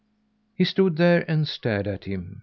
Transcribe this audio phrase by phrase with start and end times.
[0.55, 2.39] He stood there and stared at him.